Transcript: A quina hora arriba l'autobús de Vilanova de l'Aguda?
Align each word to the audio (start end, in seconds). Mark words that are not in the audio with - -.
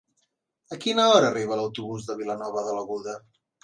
A 0.75 0.77
quina 0.85 1.05
hora 1.11 1.31
arriba 1.33 1.61
l'autobús 1.61 2.11
de 2.11 2.19
Vilanova 2.25 2.69
de 2.71 2.79
l'Aguda? 2.81 3.21